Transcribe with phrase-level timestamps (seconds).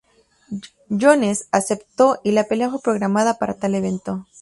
[0.89, 4.25] Jones aceptó, y la pelea fue programada para tal evento.